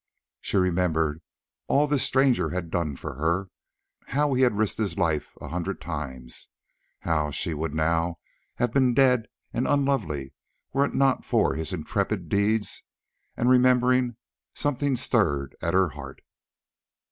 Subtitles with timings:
[0.39, 1.21] She remembered
[1.67, 3.49] all that this stranger had done for her,
[4.07, 6.49] how he had risked his life a hundred times,
[7.01, 8.17] how she would now
[8.55, 10.33] have been dead and unlovely
[10.73, 12.81] were it not for his intrepid deeds,
[13.37, 14.15] and remembering,
[14.55, 16.21] something stirred at her heart.